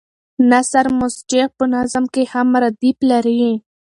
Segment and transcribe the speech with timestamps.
[0.51, 3.45] نثر مسجع په نظم کې هم ردیف لري.